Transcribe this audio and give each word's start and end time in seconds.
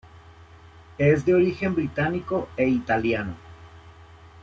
Es 0.97 1.25
de 1.27 1.35
origen 1.35 1.75
británico 1.75 2.49
e 2.57 2.67
italiano. 2.67 3.35